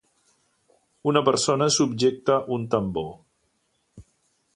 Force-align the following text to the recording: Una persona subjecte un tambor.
Una 1.11 1.21
persona 1.27 1.67
subjecte 1.75 2.39
un 2.57 2.65
tambor. 2.75 3.09